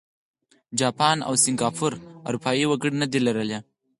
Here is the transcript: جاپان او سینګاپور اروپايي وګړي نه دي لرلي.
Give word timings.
جاپان 0.79 1.17
او 1.27 1.33
سینګاپور 1.43 1.93
اروپايي 2.27 2.65
وګړي 2.67 2.95
نه 3.01 3.07
دي 3.11 3.19
لرلي. 3.27 3.59